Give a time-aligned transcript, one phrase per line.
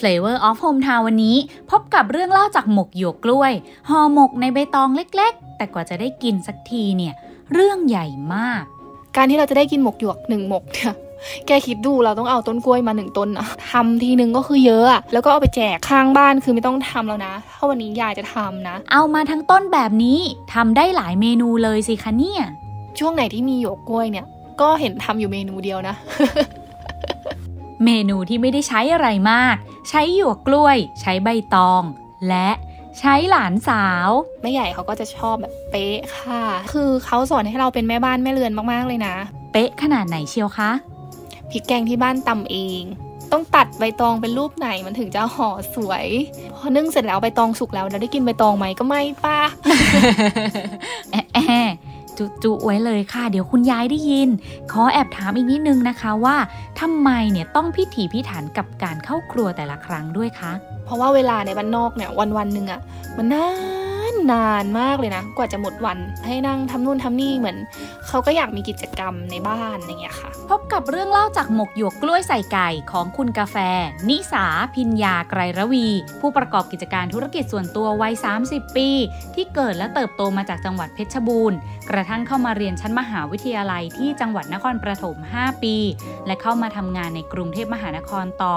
[0.00, 1.36] Flavor of Hometown วันนี้
[1.70, 3.52] พบกับเรื่องเล่าจากหมกหยวกกล้วย
[3.88, 7.14] ห่อหมกในใบตองเล็กๆ แต่กว่าจะได้กินสักทีเนี่ย
[7.52, 8.62] เรื่องใหญ่มาก
[9.16, 10.92] การที่เราจะได้กินหมกหยวกหนึ่งหมกเนี่ย
[11.46, 20.18] แกคิดดูเราต้องเอาต้นกล้วยมาหนึ่งต้นนะทำทีนึงก็คือเยอะอะแล้วก็เอาไปแจกข้างบ้านคือไม่ต้องทำแล้วนะถ้าวันนี้ยายจะทำนะ เอามาทั้งต้นแบบนี้
[20.54, 22.42] ทำได้หลายเมนูเลยสิคะเนี่ย
[22.98, 24.26] ช่วงไหนที่มีหยวกกล้วยเนี่ย
[24.60, 25.94] ก็เห็นทำอยู่เมนูเดียวนะ
[27.84, 29.56] เมนูที่ไม่ได้ใช้อะไรมาก
[29.88, 31.82] ใช้หยวกกล้วย ใช้ใบตอง
[32.28, 32.50] และ
[32.98, 34.08] ใช้หลานสาว
[34.42, 39.14] แม่ใหญ่เขาก็จะชอบแบบเป๊ะค่ะ คือเขาสอนให้เราเป็นแม่บ้านแม่เรือนมากๆเลยนะ
[39.52, 40.70] เป๊ะขนาดไหนเชียวคะ
[41.50, 42.82] พริกแกงที่บ้านตำเอง
[43.32, 46.06] ต้องตัดใบตองเป็นรูปไหนมันถึงจะห่อสวย
[46.56, 49.38] พอนึ่งเสร็จแล้วใบตองสุกแล้วเราได้กินใบตองไหมก็ไม่ป้า
[51.10, 51.68] แอะแอะ
[52.18, 54.28] จุจุไว้เลยค่ะ เดี๋ยวคุณยายได้ยิน
[54.72, 56.36] ขอแอบถามอีกนิดนึงนะคะว่า
[56.80, 60.52] ทำไมเนี่ยต้องพิถีพิถันกับการเข้าครัวแต่ละครั้งด้วยคะ
[60.84, 62.80] เพราะว่าเวลาในบ้านนอกเนี่ยวันวันหนึ่งอะ
[63.16, 63.48] มันนา
[64.12, 67.56] นนานมากเลยนะ กว่าจะหมดวันให้นั่งทำนู่นทำนี่เหมือน
[68.06, 73.56] เขาก็อยากมีกิจกรรมในบ้านอย่างเงี้ยค่ะ พบกับเรื่องเล่าจากหมกหยวกกล้วยใส่ไก่ของคุณกาแฟ
[74.08, 75.86] นิสา พิญญาไกรระวี
[76.20, 78.14] ผู้ประกอบกิจการธุรกิจส่วนตัววัย
[78.44, 78.88] 30 ปี
[79.34, 81.56] ที่เกิดและเติบโตมาจากจังหวัดเพชรบูรณ์
[81.90, 85.76] กระทั่งเข้ามาเรียนชั้นมหาวิทยาลัยที่จังหวัดนครปฐม 5 ปี
[86.26, 88.56] และเข้ามาทำงานในกรุงเทพมหานครต่อ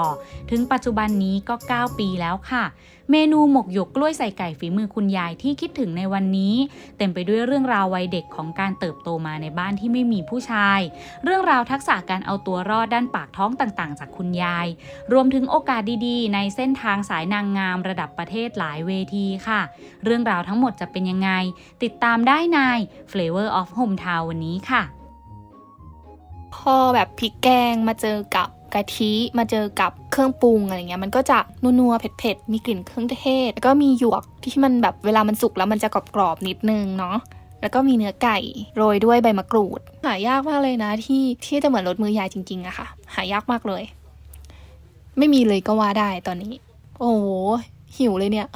[0.50, 2.66] ถึงปัจจุบันนี้ก็ 9 ปีแล้วค่ะ
[3.12, 6.54] เมนูหมกหยกกล้วยใส่ไก่ฝีมือคุณยายที่คิดถึงในวันนี้
[6.98, 10.80] เต็มไปด้วยเรื่องราววัยเด็กของการเติบโตมาในบ้านที่ไม่มีผู้ชาย
[11.24, 14.66] เรื่องราวทักษะการเอาตัวรอดด้านปากท้องต่างๆ จากคุณยาย
[15.12, 19.60] รวมถึงโอกาสดีๆ ในเส้นทางสายนางงามระดับประเทศหลายเวทีค่ะ
[20.04, 21.30] เรื่องราวทั้งหมดจะเป็นยังไง
[21.82, 22.58] ติดตามได้ใน
[23.20, 24.82] Flavor of Hometown วันนี้ค่ะ
[26.54, 37.16] พอแบบพริกแกงมาเจอกับกะทิมาเจอกับเครื่องปรุงอะไรเงี้ยมันก็จะนัวๆเผ็ดๆมีกลิ่นเครื่องเทศ แล้วก็มีหยวกที่มันแบบเวลามันสุกแล้วมันจะกรอบๆนิดนึงเนาะ
[37.60, 38.38] แล้วก็มีเนื้อไก่
[38.76, 43.82] โรยด้วยใบมะกรูด หายากมากเลยนะที่ที่จะเหมือนรสมือยายจริงๆอะค่ะ หายากมากเลย
[45.18, 46.52] ไม่มีเลยก็ว่าได้ตอนนี้
[46.98, 47.26] โอ้โห
[47.96, 48.48] หิวเลยเนี่ย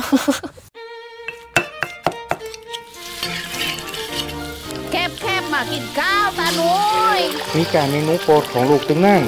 [5.54, 6.74] มากินข้าวตาหนุ
[7.18, 7.20] ย
[7.56, 9.22] มีการเมนูโปรดของลูกตึงนั่ง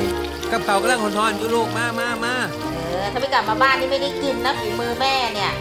[0.53, 2.35] กับเขาวกำลังหอนๆอยู่ลูกมามามา
[2.75, 5.53] เออถ้าไม่กลับมาบ้านนี่ไม่ได้กินนะฝีมือแม่เนี่ย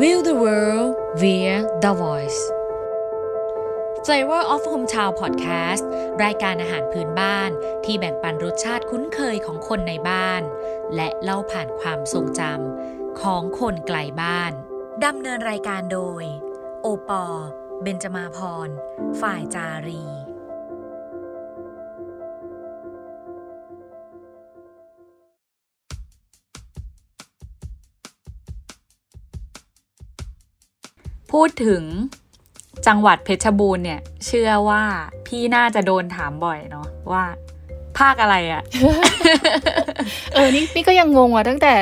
[0.00, 0.90] Will the world
[1.22, 2.40] via the voice
[4.06, 5.84] Flavor of Hometown Podcast
[6.24, 7.50] รายการอาหารพื้นบ้าน
[7.84, 10.42] ที่แบ่งปันรสชาติคุ้นเคยของคนในบ้าน
[10.94, 14.52] และเล่าผ่านความทรงจำของคนไกลบ้าน
[15.04, 16.24] ดำเนินรายการโดย
[16.82, 17.24] โอปอ
[17.82, 18.68] เบนจมาพร
[19.20, 20.02] ฝ่ายจารี
[31.32, 31.82] พูดถึง
[32.86, 34.82] จังหวัดเพชรบูรณ์เนี่ย เชื่อว่า
[35.26, 37.24] พี่น่าจะโดนถามบ่อยเนาะว่า
[37.98, 38.62] ภาคอะไรอะ
[40.34, 41.74] เออนี่นี่ก็ยังงงอะตั้งแต่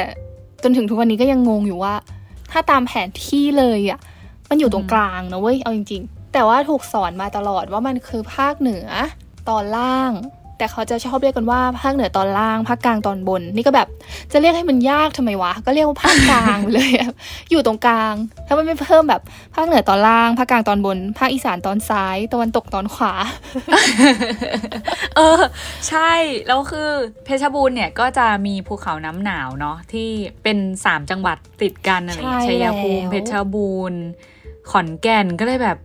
[0.62, 1.94] จนถึงทุกวันนี้ก็ยังงงอยู่ว่า
[2.50, 4.00] ถ้าตามแผนที่เลยอะ
[4.50, 8.86] มันอยู่ตรงกลางนะเว้ยเอาจริง ๆ แต่ว่าถูกสอนมาตลอดว่ามันคือภาคเหนือ
[9.48, 10.12] ตอนล่าง
[10.58, 13.88] แต่เขาจะชอบเรียกกันว่าภาคเหนือตอนล่างภาคกลางตอนบน นี่ก็แบบ
[14.32, 17.12] จะเรียกให้มันยากทำไมวะ ก็เรียกว่าภาคกลางไปเลยอะ
[17.50, 18.14] อยู่ตรงกลาง
[18.46, 19.22] ถ้ามันไม่เพิ่มแบบ
[19.54, 23.12] ภาคเหนือตอนล่างภาคกลางตอนบน ภาคอีสานตอนซ้ายตะวันตกตอนขวา
[25.16, 25.42] เออ
[25.88, 26.12] ใช่
[26.46, 26.88] แล้วคือ
[27.24, 30.08] เพชรบูรณ์เนี่ยก็จะมีภูเขาน้ำหนาวเนาะที่
[30.42, 34.02] เป็นสามจังหวัดติดกันอะไรอย่างเงี้ยใช่ชัยภูมิแล้วเพชรบูรณ์
[34.70, 35.78] ขอนแก่นก็เลยแบบ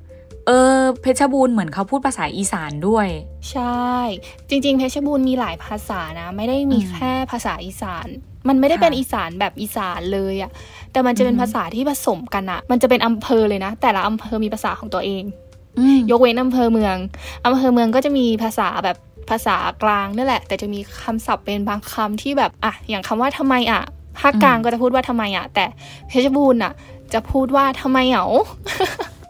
[0.47, 3.07] เออ เพชรบูรณ์เหมือนเขาพูดภาษาอีสานด้วย
[3.51, 3.91] ใช่
[4.49, 8.07] จริง ๆ เพชรบูรณ์มีหลายภาษานะ ไม่ได้มีอืมแค่ภาษาอีสาน
[8.47, 10.51] มันไม่ได้ค่ะเป็นอีสานแบบอีสานเลยอะ
[10.91, 15.23] แต่มันจะเป็นอืมภาษาที่ผสมกันอะมันจะเป็นอำเภอเลยนะ แต่ละอำเภอมีภาษาของตัวเอง
[15.77, 16.95] อืมยกเว้นอำเภอเมือง
[17.45, 18.97] อำเภอเมืองก็จะมีภาษาแบบ
[19.29, 23.81] ภาษากลางนั่นแหละ แต่จะมีคำศัพท์เป็นบางคำที่แบบอะอย่างคำว่าทำไมอะ
[24.19, 25.65] ภาคกลางอืมก็จะพูดว่าทำไมอะ แต่
[26.07, 26.73] เพชรบูรณ์อะ
[27.13, 28.25] จะพูดว่าทำไมเหรอ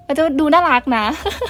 [0.08, 1.06] มันจะดูน่ารักนะ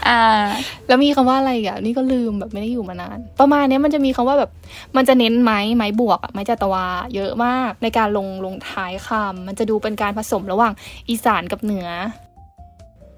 [0.08, 0.44] อ่า
[0.88, 4.52] แล้วมีคำว่าอะไรอีกอะ นี่ก็ลืมแบบไม่ได้อยู่มานาน ประมาณเนี้ยมันจะมีคำว่าแบบ
[4.96, 6.86] มันจะเน้นไม้ไม้บวกอะไม้จัตวา
[7.16, 10.74] เยอะมากในการลงลงท้ายคำมันจะดูเป็นการผสมระหว่าง
[11.10, 11.88] อีสานกับเหนือ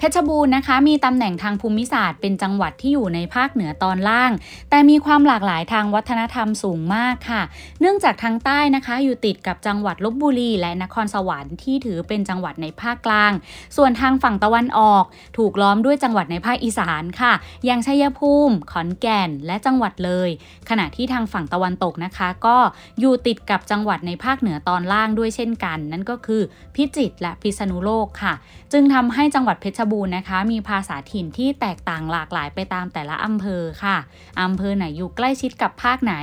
[0.04, 4.32] เพชรบูรณ์นะคะมีตำแหน่งทางภูมิศาสตร์เป็นจังหวัดที่อยู่ในภาคเหนือตอนล่าง
[4.70, 7.42] แต่มีความหลากหลายทางวัฒนธรรมสูงมากค่ะ
[7.80, 13.32] เนื่องจากทางใต้นะคะอยู่ติดกับจังหวัดลบบุรีและนครสวรรค์ที่ถือเป็นจังหวัดในภาคกลาง
[13.78, 15.04] ส่วนทางฝั่งตะวันออก
[15.38, 17.34] ถูกล้อมด้วยจังหวัดในภาคอีสานค่ะ
[17.66, 20.30] อย่างชัยภูมิ ขอนแก่น และจังหวัดเลย
[20.70, 22.58] ขณะที่ทางฝั่งตะวันตกนะคะ ก็
[23.00, 26.42] อยู่ติดกับจังหวัดในภาคเหนือตอนล่างด้วยเช่นกัน นั่นก็คือ
[26.76, 28.34] พิจิตรและพิษณุโลกค่ะ
[28.74, 33.98] จึงทำให้จังหวัดเพชรบูรณ์นะคะ มีภาษาถิ่นที่แตกต่างหลากหลายไปตามแต่ละอำเภอค่ะ
[34.42, 36.14] อำเภอไหนอยู่ใกล้ชิดกับภาคไหน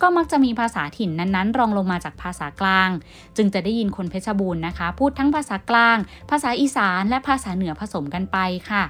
[0.00, 2.90] ก็มักจะมีภาษาถิ่นนั้นๆ รองลงมาจากภาษากลาง
[3.36, 5.98] จึงจะได้ยินคนเพชรบูรณ์นะคะ พูดทั้งภาษากลาง
[6.30, 8.38] ภาษาอีสานและภาษาเหนือผสมกันไป
[8.72, 8.84] ค่ะ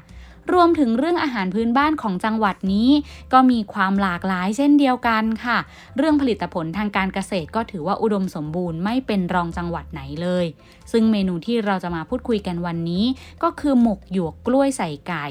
[0.54, 2.90] รวมถึงเรื่องอาหารพื้นบ้านของจังหวัดนี้
[3.32, 5.58] ก็มีความหลากหลายเช่นเดียวกันค่ะ
[5.96, 10.46] เรื่องผลิตผลทางการเกษตรก็ถือว่าอุดมสมบูรณ์ไม่เป็นรองจังหวัดไหนเลย
[10.92, 13.04] ซึ่งเมนูที่เราจะมาพูดคุยกันวันนี้
[13.42, 15.26] ก็คือหมกหยวกกล้วยใส่ไก่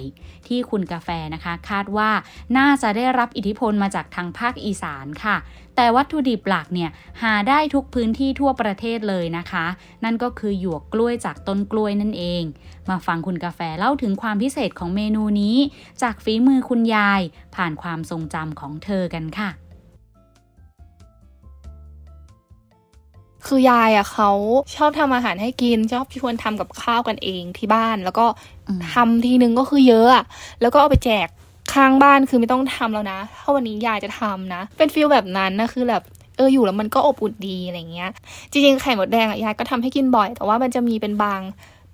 [0.47, 2.09] ที่คุณกาแฟนะคะ คาดว่า
[2.57, 5.37] น่าจะได้รับอิทธิพลมาจากทางภาคอีสานค่ะ
[5.75, 6.89] แต่วัตถุดิบหลักเนี่ย
[7.23, 9.65] หาได้ทุกพื้นที่ทั่วประเทศเลยนะคะ
[10.03, 12.43] นั่นก็คือหยวกกล้วยจากต้นกล้วยนั่นเอง
[12.89, 15.57] มาฟังคุณกาแฟเล่าถึงความพิเศษของเมนูนี้
[16.01, 17.21] จากฝีมือคุณยาย
[17.55, 19.49] ผ่านความทรงจำของเธอกันค่ะ
[23.47, 24.31] คือยายอะเขา
[24.75, 28.25] ชอบทำอาหารให้กิน ชอบชวนทำกับข้าวกันเองที่บ้าน แล้วก็
[28.67, 30.23] อืมทำทีนึงก็คือเยอะอะ
[30.61, 31.27] แล้วก็เอาไปแจก
[31.73, 36.03] ข้างบ้านคือไม่ต้องทำแล้วนะถ้าวันนี้ยายจะทำนะ เป็นฟีลแบบนั้นนะคือแบบ
[36.37, 38.11] เอออยู่แล้วมันก็อบอุ่นดีอะไรเงี้ย
[38.51, 41.41] จริงๆไข่มดแดงอะยายก็ทำให้กินบ่อย แต่ว่ามันจะมีเป็นบาง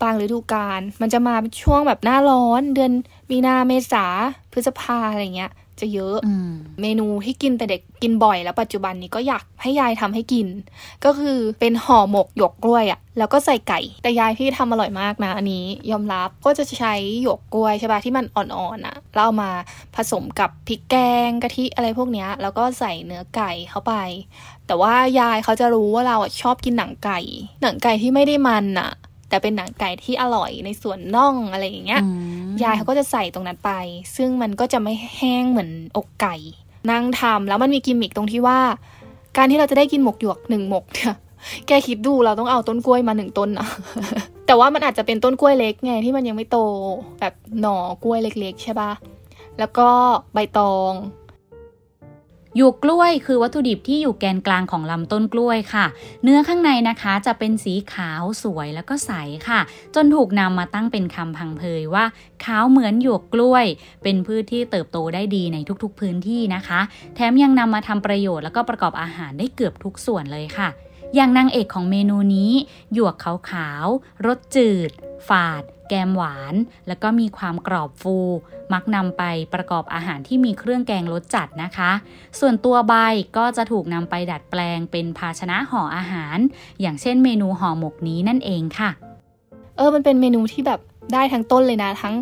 [0.01, 2.91] บางฤดูกาลมันจะมาช่วงแบบหน้าร้อนเดือน
[3.31, 4.05] มีนาเมษา
[4.51, 5.51] พฤษภาอะไรเงี้ย
[5.81, 6.49] จะเยอะอืม
[6.81, 10.47] เมนูที่กินแต่เด็กกินบ่อยแล้วปัจจุบันนี้ก็อยากให้ยายทำให้กิน
[11.05, 19.51] ก็คือเป็นห่อหมกหยวกกล้วยอะ่ะแล้วก็ใส่ไก่ แต่ยายพี่ทำอร่อยมากนะ อันนี้ยอมรับก็จะใช้หยวกกล้วยใช่ปะที่มันอ่อนๆอะ่ะแล้วเอามา
[19.95, 20.95] ผสมกับพริกแก
[21.27, 23.93] งกะทิอะไรพวกเนี้ย แล้วก็ใส่เนื้อไก่เข้าไป
[24.67, 27.19] แต่ว่ายายเขาจะรู้ว่าเราอะชอบกินหนังไก่
[27.61, 28.91] หนังไก่ที่ไม่ได้มันอะ
[29.29, 32.01] แต่เป็นหนังไก่ที่อร่อยในส่วนน่องอะไรอย่างเงี้ย
[32.63, 33.71] ยายเขาก็จะใส่ตรงนั้นไป
[34.15, 36.35] ซึ่งมันก็จะไม่แห้งเหมือนอกไก่
[36.91, 38.59] นั่งทำแล้วมันมีกิมมิคตรงที่ว่า
[39.37, 41.13] การที่เราจะได้กินหมกหยวกหนึ่งหมกเนี่ย
[41.67, 43.67] แกคิดดูเราต้องเอาต้นกล้วยมาหนึ่งต้นนะ
[44.47, 46.57] แต่ว่ามันอาจจะเป็นต้นกล้วยเล็กไงที่มันยังไม่โต
[47.19, 48.91] แบบหน่อกล้วยเล็ก ๆ ใช่ปะ
[49.59, 49.89] แล้วก็
[50.33, 50.91] ใบตอง
[52.57, 55.85] หยวกกล้วยคือวัตถุดิบที่อยู่แกนกลางของลำต้นกล้วยค่ะ
[56.23, 59.11] เนื้อข้างในนะคะจะเป็นสีขาวสวยแล้วก็ใส
[59.47, 59.59] ค่ะ
[59.95, 62.05] จนถูกนำมาตั้งเป็นคำพังเพยว่า
[62.45, 63.65] ขาวเหมือนหยวกกล้วย
[64.03, 66.79] เป็นพืชที่เติบโตได้ดีในทุกๆพื้นที่นะคะ
[67.15, 70.69] แถมยังนำมาทำประโยชน์แล้วก็ประกอบอาหารได้เกือบทุกส่วนเลยค่ะ
[71.15, 72.51] อย่างนางเอกของเมนูนี้
[72.93, 73.15] หยวก
[73.51, 74.91] ขาวๆรสจืด
[75.29, 76.53] ฝาด แกมหวาน
[76.87, 78.17] แล้วก็มีความกรอบฟู
[78.73, 81.91] มักนำไปประกอบอาหารที่มีเครื่องแกงรสจัดนะคะ
[82.39, 82.93] ส่วนตัวใบ
[83.37, 86.37] ก็จะถูกนำไปดัดแปลงเป็นภาชนะห่ออาหาร
[86.81, 88.89] อย่างเช่นเมนูห่อหมกนี้นั่นเองค่ะ
[89.77, 90.79] เออมันเป็นเมนูที่แบบ
[91.13, 92.15] ได้ทั้งต้นเลยนะ ทั้ง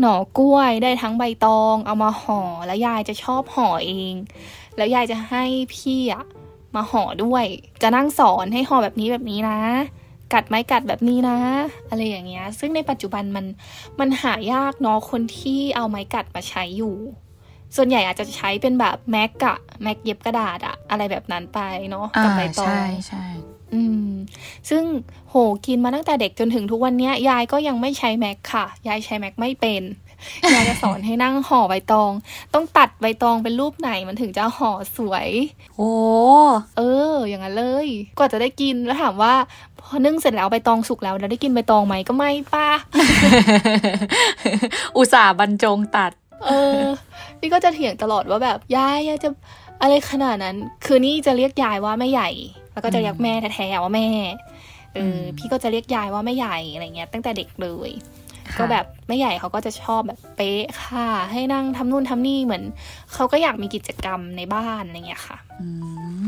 [0.00, 4.14] หน่อกล้วย ได้ทั้งใบตอง เอามาห่อแล้วยายจะชอบห่อเอง
[4.76, 5.44] แล้วยายจะให้
[5.74, 6.24] พี่อะ
[6.74, 7.44] มาห่อด้วย
[7.82, 9.58] จะนั่งสอนให้ห่อแบบนี้แบบนี้นะ
[10.32, 11.38] กัดไม้กัดแบบนี้นะ
[11.88, 13.46] อะไรอย่างเงี้ย ซึ่งในปัจจุบันมัน
[14.00, 16.96] มันหายากเนาะคนที่เอาไม้กัดมาใช้อยู่
[17.76, 23.24] ส่วนใหญ่อาจจะใช้เป็นแบบแม็กอะแม็กเย็บกระดาษอะอะไรแบบนั้นไปเนาะกับใบตองใช่
[23.72, 24.08] อืม
[24.70, 24.84] ซึ่ง
[25.28, 25.34] โห
[25.66, 29.82] กินมาตั้งแต่เด็กจนถึงทุกวันเนี้ยยายก็ยังไม่ใช้แม็กค่ะ ยายใช้แม็กไม่เป็น
[30.54, 32.12] ยายจะสอนให้นั่งห่อใบตอง
[32.54, 35.28] ต้องตัดใบตองเป็นรูปไหนมันถึงจะห่อสวย
[35.76, 35.92] โอ้
[36.76, 36.82] เอ
[37.12, 37.88] อ อย่างนั้นเลย
[38.18, 39.34] กว่าจะได้กินแล้วถามว่า
[39.84, 42.68] พอนึ่งเสร็จแล้วใบตองสุกแล้วเราได้กินใบตองไหมก็ไม่ป้า
[44.96, 46.12] อุตส่าห์บรรจงตัด
[46.46, 46.80] เออ
[47.38, 49.28] พี่ก็จะเถียงตลอดว่าแบบยายยายจะ
[49.82, 52.30] อะไรขนาดนั้น คือนี่จะเรียกยายว่าแม่ใหญ่
[52.72, 54.08] แล้วก็จะเรียกแม่แท้ๆว่าแม่
[54.94, 57.90] เออมพี่ก็จะเรียกยายว่าแม่ใหญ่อะไรเงี้ย ตั้งแต่เด็กเลย
[58.58, 62.62] ก็แบบแม่ใหญ่เขาก็จะชอบแบบเป๊ะค่ะ ให้นั่งทำนู่นทำนี่เหมือน
[63.12, 65.68] เขาก็อยากมีกิจกรรมในบ้านอะไรเงี้ยค่ะอื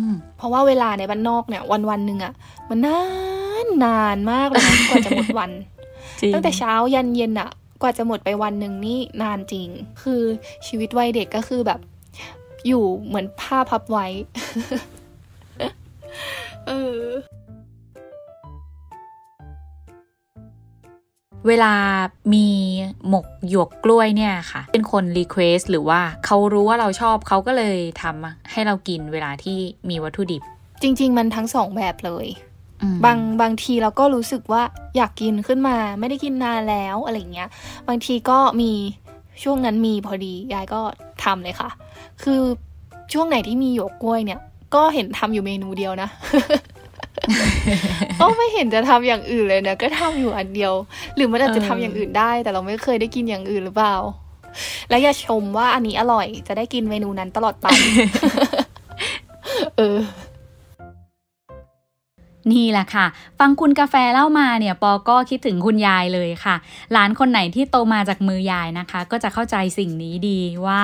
[0.08, 2.32] มเพราะว่าเวลาในบ้านนอกเนี่ย วันวันๆหนึ่งอะ
[2.68, 2.99] มันนา
[3.42, 3.43] น
[3.85, 5.50] นานมากเลยนะกว่าจะหมดวัน
[6.21, 7.50] จริงตั้งแต่เช้ายันเย็นอะ
[7.83, 9.68] กว่าจะหมดไปวันหนึ่งนี่นานจริง
[10.02, 10.23] คือ
[10.66, 11.80] ชีวิตวัยเด็กก็คือแบบ
[12.66, 14.06] อยู่เหมือนผ้าพับไว้
[16.66, 17.00] เออ
[21.49, 21.75] เวลา
[22.35, 22.47] มี
[23.09, 30.42] หมกหยวกกล้วยเนี่ยค่ะ เป็นคน request หรือว่าเขารู้ว่าเราชอบเขาก็เลยทำให้เรากินเวลาที่มีวัตถุดิบ
[30.83, 32.53] จริง ๆ มันทั้งสองแบบเลยอืม
[33.04, 34.62] บางบางทีเราก็รู้สึกว่า
[34.97, 37.49] อยากกินขึ้นมา ไม่ได้กินนานแล้วอะไรเงี้ย
[37.88, 38.73] บางทีก็มี
[39.43, 40.81] ช่วงนั้นมีพอดียายก็
[41.25, 41.71] ทำเลยค่ะ
[42.23, 42.40] คือ
[43.12, 44.40] ช่วงไหนที่มีหยวกกล้วยเนี่ย
[44.75, 46.09] ก็เห็นทำอยู่เมนูเดียวนะ
[48.21, 50.73] ก็ไม่เห็นจะทำอย่างอื่นเลยนะก็ทำอยู่อันเดียว
[51.16, 53.97] หรือมันอาจจะทำอย่างอื่นได้ แต่เราไม่เคยได้กินอย่างอื่นหรือเปล่า
[54.88, 57.66] แล้วอย่าชมว่าอันนี้อร่อยจะได้กินเมนูนั้นตลอดไป
[59.76, 59.97] เออ
[62.52, 63.06] นี่แหละค่ะ
[63.38, 66.56] ฟังคุณกาแฟเล่ามาเนี่ยปอก็คิดถึงคุณยายเลยค่ะ
[66.92, 70.82] หลานคนไหนที่โตมาจากมือยายนะคะ ก็จะเข้าใจสิ่งนี้ดีว่า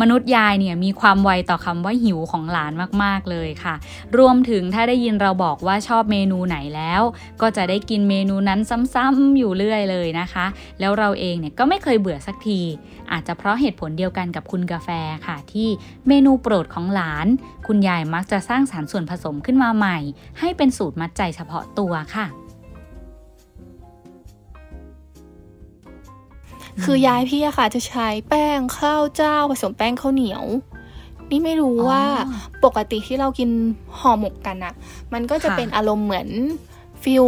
[0.00, 2.72] มนุษย์ยายเนี่ยมีความไวต่อคำว่าหิวของหลาน
[3.02, 3.74] มากๆเลยค่ะ
[4.18, 7.02] รวมถึงถ้าได้ยินเราบอกว่าชอบเมนูไหนแล้ว
[7.42, 8.60] ก็จะได้กินเมนูนั้น
[8.94, 10.46] ซ้ำๆอยู่เรื่อยเลยนะคะ
[10.80, 12.60] แล้วเราเองเนี่ยก็ไม่เคยเบื่อสักที
[13.12, 14.88] อาจจะเพราะเหตุผลเดียวกันกับคุณกาแฟ
[15.26, 15.68] ค่ะ ที่
[16.08, 17.26] เมนูโปรดของหลาน
[17.66, 19.98] คุณยายมักจะสร้างสารส่วนผสมขึ้นมาใหม่
[20.40, 22.26] ให้เป็นสูตรมัดใจเฉพาะตัวค่ะ
[26.82, 30.44] คือยายพี่อะค่ะจะใช้แป้งข้าวเจ้าผสมแป้งข้าวเหนียว
[31.30, 32.30] นี่ไม่รู้ว่าอ๋อ
[32.64, 33.50] ปกติที่เรากิน
[33.98, 34.74] ห่อหมกกันอะ
[35.12, 36.28] มันก็จะค่ะเป็นอารมณ์เหมือน
[37.02, 37.24] ฟิล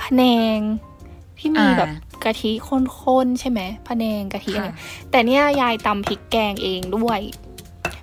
[0.00, 0.22] พะแน
[0.56, 0.58] ง
[1.38, 1.88] ที่มีอ่าแบบ
[2.24, 4.76] กะทิข้นๆใช่ไหมพะแนงกะทิอะไรค่ะ
[5.10, 7.20] แต่เนี่ยยายตำพริกแกงเองด้วย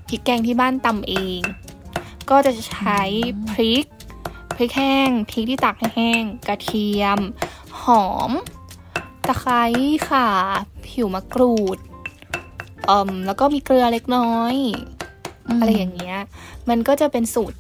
[0.07, 1.39] พริกแกงที่บ้านตำเอง
[2.29, 3.01] ก็จะใช้
[3.51, 3.85] พริก
[4.55, 7.19] พริกแห้งพริกที่ตากให้แห้งกระเทียม
[7.81, 8.31] หอม
[9.27, 9.63] ตะไคร้
[10.09, 10.27] ค่ะ
[10.88, 11.77] ผิวมะกรูด
[12.85, 14.55] เอ่มแล้วก็มีเกลือเล็กน้อย
[15.59, 16.17] อะไรอย่างเงี้ย
[16.69, 17.57] มันก็จะเป็นสูตร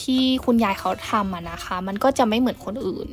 [0.00, 3.08] ที่คุณยายเขาทำอะนะคะ มันก็จะไม่เหมือนคนอื่น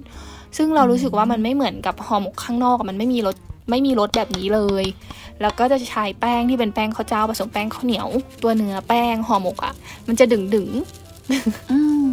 [0.58, 3.36] ซึ่งเรารู้สึกว่ามันไม่เหมือนกับห่อหมกข้างนอกอะมันไม่มีรส
[3.70, 4.86] ไม่มีรสแบบนี้เลย
[5.42, 8.08] แล้วก็จะใช้แป้งที่เป็นแป้งข้าวเจ้าผสมแป้งข้าวเหนียว
[8.44, 9.74] ตัวเนื้อแป้งห่อหมกอะ
[10.08, 12.06] มันจะดึงดึงๆอืม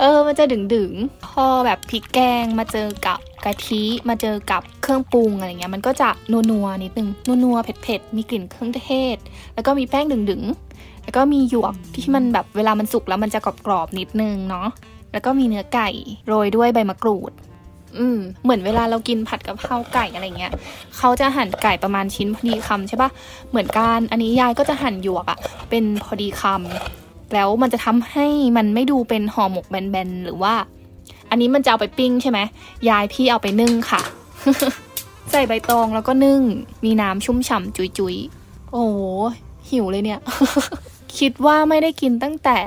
[0.00, 7.08] เออ มันจะดึงดึงๆพอแบบพริกแกงมาเจอกับกะทิมาเจอกับเครื่องปรุงอะไรเงี้ย มันก็จะนัวๆนิดนึง
[7.44, 9.16] นัวๆเผ็ดๆมีกลิ่นเครื่องเทศ
[9.54, 14.68] แล้วก็มีแป้งดึงดึงๆแล้วก็มีหยวกที่มันแบบเวลามันสุกแล้วมันจะกรอบๆนิดนึงเนาะ
[15.12, 15.88] แล้วก็มีเนื้อไก่
[16.26, 17.32] โรยด้วยใบมะกรูด
[17.98, 20.52] อืมเหมือนเวลาเรากินผัดกับข้าไก่อะไรเงี้ย
[20.96, 23.10] เขาจะหั่นไก่ประมาณชิ้นพอดีคำใช่ปะ
[23.50, 25.38] เหมือนกันอันนี้ยายก็จะหั่นหยวกอะ
[25.70, 30.54] เป็นพอดีคำแล้วมันจะทำให้มันไม่ดูเป็นห่อหมกแบนๆหรือว่า
[31.30, 32.38] อันนี้มันจะเอาไปปิ้งใช่ไหม
[32.88, 34.00] ยายพี่เอาไปนึ่งค่ะ
[35.30, 36.40] ใส่ใบตองแล้วก็นึ่ง
[36.84, 39.00] มีน้ำชุ่มฉ่ำจุยๆ โอ้โห
[39.70, 40.20] หิวเลยเนี่ย
[41.18, 42.58] คิดว่าไม่ได้กินตั้งแต่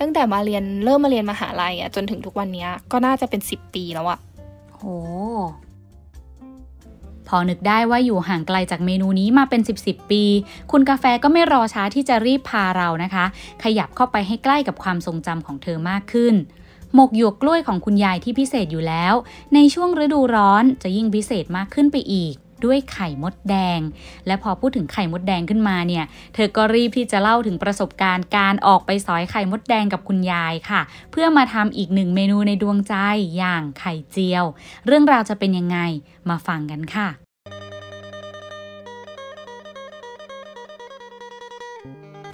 [0.00, 4.18] ตั้งแต่มาเรียนเริ่มมาเรียนมหาลัยอะจนถึงทุกวันนี้ก็น่าจะเป็นสิบปีแล้วอะ
[4.80, 4.86] โห
[7.28, 10.24] พอนึกได้ว่าอยู่ห่างไกลจากเมนูนี้มาเป็น 10บสปี
[10.70, 13.24] คุณกาแฟก็ไม่รอช้าที่จะรีบพาเรานะคะ
[13.62, 16.34] ขยับเข้าไปให้ใกล้กับความทรงจำของเธอมากขึ้น
[16.94, 19.14] หมกหยวกกล้วยของคุณยายที่พิเศษอยู่แล้ว
[19.54, 23.80] ในช่วงฤดูร้อนจะยิ่งพิเศษมากขึ้นไปอีก ด้วยไข่มดแดง
[24.26, 32.94] และพอพูดถึงไข่มดแดงขึ้นมาเนี่ย เธอก็รีบที่จะเล่าถึงประสบการณ์การออกไปสอยไข่มดแดงกับคุณยายค่ะ เพื่อมาทำอีกหนึ่งเมนูในดวงใจ
[33.36, 34.44] อย่างไข่เจียว
[34.86, 35.78] เรื่องราวจะเป็นยังไง
[36.28, 37.08] มาฟังกันค่ะ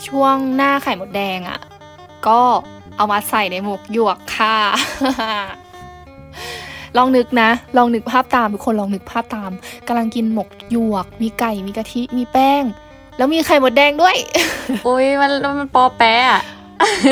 [0.06, 1.60] ช่วงหน้าไข่มดแดงอะ่ะ
[2.26, 2.40] ก็
[2.96, 4.56] เอามาใส่ในหมกหยวกค่ะ
[6.96, 9.50] ลองนึกนะ ลองนึกภาพตามทุกคนลองนึกภาพตาม
[9.88, 12.62] กำลังกินหมกหยวก มีไก่มีกะทิมีแป้ง
[13.16, 14.16] แล้วมีไข่มดแดงด้วย
[14.84, 16.42] โอ้ยมันมันปอแปะอะ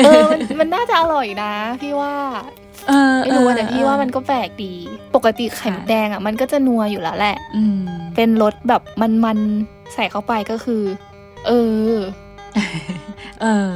[0.05, 2.13] เออมันมันน่าจะอร่อยนะ พี่ว่า
[2.87, 4.73] เออไม่รู้อะแต่พี่ว่ามันก็แปลกดี
[5.15, 10.83] ปกติไข่มดแดงอะ่ะมันก็จะนัวอยู่แล้วแหละอืมเป็นรสแบบมันๆใส่เข้าไปก็คือ
[11.47, 11.51] เอ
[11.91, 11.95] อ
[13.41, 13.71] เออ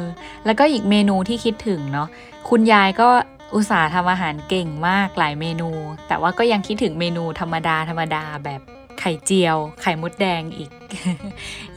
[0.46, 2.08] แล้วก็อีกเมนูที่คิดถึงเนาะ
[2.50, 3.10] คุณยายก็
[3.53, 5.70] อุตส่าห์ทำอาหารเก่งมากหลายเมนู
[6.08, 8.62] แต่ว่าก็ยังคิดถึงเมนูธรรมดาธรรมดาแบบ
[9.00, 10.70] ไข่เจียว ไข่มดแดงอีก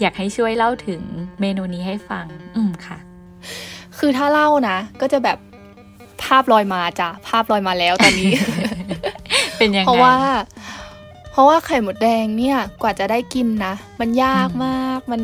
[0.01, 1.03] อยากให้ช่วยเล่าถึง
[1.41, 2.27] เมนูนี้ให้ฟัง
[2.57, 2.99] อืมค่ะ
[3.99, 5.39] คือถ้าเล่านะ ก็จะแบบ
[6.25, 8.31] ภาพลอยมาจ้ะภาพลอยมาแล้วตอนนี้
[9.59, 10.17] เป็นยังไงเพราะว่า
[11.33, 15.23] เพราะว่าไข่มดแดงเนี่ยกว่าจะได้กินนะมันยากอืมมากมัน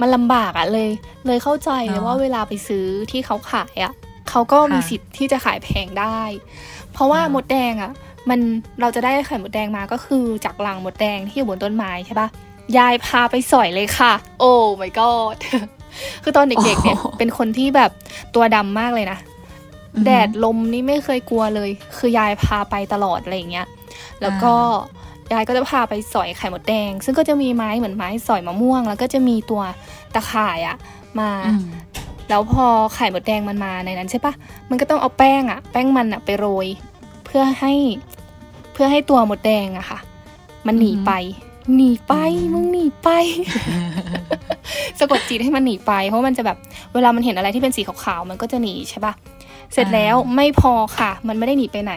[0.00, 0.90] มันลำบากอะเลย
[1.26, 3.94] เลยเข้าใจเลยเนอะว่าเวลาไปซื้อที่เขาขายอะ
[4.28, 6.20] เขาก็มีค่ะสิทธิ์ที่จะขายแพงได้
[6.92, 7.92] เพราะว่าเนอะมดแดงอะ
[8.30, 8.40] มัน
[8.80, 12.28] เราจะได้ไข่มดแดงมาก็คือจากรังมดแดงที่อยู่บนต้นไม้ใช่ปะ
[12.78, 15.36] ยายพาไปสอยเลยค่ะ โอ้ my god
[16.22, 17.90] คือตอนเด็กๆเนี่ยเป็นคนที่แบบ
[18.34, 19.18] ตัวดำมากเลยนะ
[19.94, 23.66] อือหือแดดลมนี่ไม่เคยกลัวเลย คือยายพาไปตลอดอะไรอย่างเงี้ย
[24.20, 24.54] แล้วก็
[25.32, 29.62] ยายก็จะพาไปสอยไข่มดแดง ซึ่งก็จะมีไม้เหมือนไม้สอยมะม่วง แล้วก็จะมีตัว
[30.14, 30.76] ตะข่ายอะ
[31.20, 31.64] มาอืม
[32.28, 34.32] แล้วพอไข่มดแดงมันมาในนั้นใช่ปะ
[34.70, 36.66] มันก็ต้องเอาแป้งอะแป้งมันอะไปโรย
[37.24, 37.72] เพื่อให้
[38.72, 39.98] เพื่อให้ตัวมดแดงอะค่ะ
[40.66, 41.12] มันหนีไป
[41.76, 42.14] หนีไป
[42.52, 43.08] มึงหนีไป
[44.98, 46.56] สะกดจิตให้มันหนีไป เพราะมันจะแบบ
[46.94, 49.12] เวลามันเห็นอะไรที่เป็นสีขาวๆมันก็จะหนีใช่ปะ
[49.72, 51.94] เสร็จแล้วไม่พอค่ะ มันไม่ได้หนีไปไหน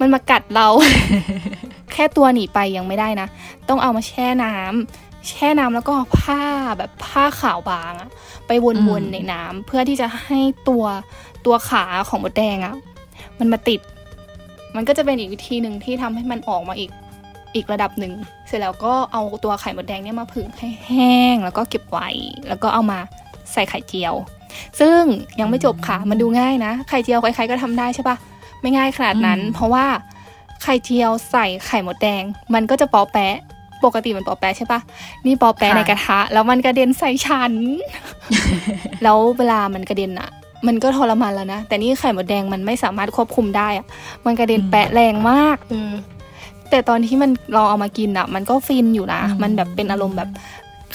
[0.00, 0.68] มันมากัดเรา
[1.92, 3.28] แค่ตัวหนีไปยังไม่ได้นะ
[3.68, 6.42] ต้องเอามาแช่น้ำ แช่น้ำแล้วก็ผ้า
[6.78, 8.10] แบบผ้าขาวบางอะ
[8.46, 8.50] ไป
[8.88, 10.84] วนๆในน้ำเพื่อที่จะให้ตัว
[11.46, 12.74] ตัวขาของมดแดงอะ
[13.38, 13.80] มันมาติด
[14.76, 16.90] มันก็จะเป็นอีกวิธีหนึ่งที่ทำให้มันออกมาอีก
[17.54, 18.12] อีกระดับหนึ่ง
[18.46, 22.08] เสร็จแล้วก็เอาตัวไข่มดแดงเนี่ยมาผึ่งให้แห้ง แล้วก็เก็บไว้
[22.48, 22.98] แล้วก็เอามา
[23.52, 24.14] ใส่ไข่เจียว
[24.80, 25.00] ซึ่ง
[25.40, 28.16] ยังไม่จบค่ะ มันดูง่ายนะ ไข่เจียวใครๆก็ทำได้ใช่ปะ
[28.60, 29.86] ไม่ง่ายขนาดนั้นอืมเพราะว่า
[30.62, 32.22] ไข่เจียวใส่ไข่มดแดง
[32.54, 33.36] มันก็จะปอแปะ
[33.84, 34.80] ปกติมันปอแปะใช่ปะ
[35.26, 37.52] นี่ปอแปะในกระทะ แล้วมันกระเด็นใส่ฉัน
[39.02, 40.30] แล้วเวลามันกระเด็นอะ
[40.66, 43.86] มันก็ทรมานแล้วนะ แต่นี่ไข่มดแดงมันไม่สามารถควบคุมได้อะ
[44.26, 45.92] มันกระเด็นแปะแรงมากเออ
[46.70, 50.30] แต่ตอนที่มันเราเอามากินอะมันก็ฟินอยู่นะอืมมันแบบเป็นอารมณ์แบบ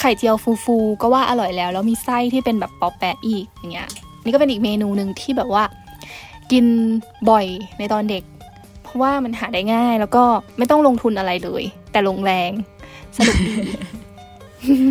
[0.00, 3.88] ไข่เจียวฟูๆก็ว่าอร่อยแล้ว แล้วมีไส้ที่เป็นแบบปอแปะอีกอย่างเงี้ย
[4.24, 5.64] นี่ก็เป็นอีกเมนูหนึ่งที่แบบว่า
[6.52, 6.64] กิน
[7.30, 7.46] บ่อย
[7.78, 8.22] ในตอนเด็ก
[8.82, 10.22] เพราะว่ามันหาได้ง่ายแล้วก็
[10.58, 12.50] ไม่ต้องลงทุนอะไรเลย แต่ลงแรง
[13.16, 13.54] สนุกดี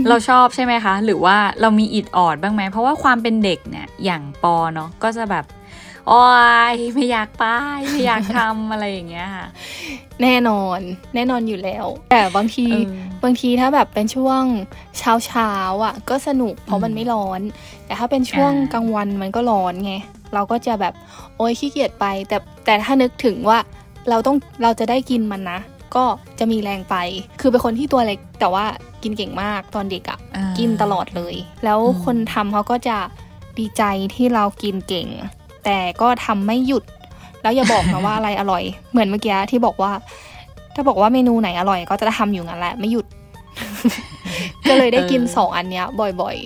[0.07, 5.45] เราชอบใช่ไหมคะ หรือว่าเรามีอิดออดบ้างไหม เพราะว่าความเป็นเด็กเนี่ย อย่างปอเนาะก็จะแบบ
[6.07, 6.23] โอ้
[6.73, 7.45] ยไม่อยากไป
[7.89, 9.47] ไม่อยากทำอะไรอย่างเงี้ยค่ะ
[10.21, 10.79] แน่นอน
[11.15, 14.43] แน่นอนอยู่แล้ว แต่บางทีเออบางทีถ้าแบบเป็นช่วง
[14.97, 17.41] เช้าเช้าๆอะ ก็สนุกเพราะมันอืมไม่ร้อน
[17.85, 19.93] แต่ถ้าเป็นช่วงอ่ากลางวันมันก็ร้อนไง
[20.33, 20.93] เราก็จะแบบ
[21.37, 23.59] โอ๊ยขี้เกียจไป แต่แต่ถ้านึกถึงว่า
[24.09, 25.59] เราต้องเราจะได้กินมันนะ
[25.95, 26.05] ก็
[26.39, 26.95] จะมีแรงไป
[27.41, 28.65] คือเป็นคนที่ตัวเล็กแต่ว่า
[29.03, 32.97] กินเก่งมากตอนเด็กอะอ่ากินตลอดเลย แล้วอืมคนทำเขาก็จะ
[33.57, 33.83] ดีใจ
[34.15, 35.07] ที่เรากินเก่ง
[35.65, 36.83] แต่ก็ทำไม่หยุด
[37.41, 39.91] แล้วอย่าบอกนะว่าอะไรอร่อย เหมือนเมื่อกี้ที่บอกว่า
[40.75, 43.05] ถ้าบอกว่าเมนูไหนอร่อย ก็จะทำอยู่งั้นแหละไม่หยุด
[44.69, 46.37] ก็เลยได้กินเออสองอันเนี้ย บ่อย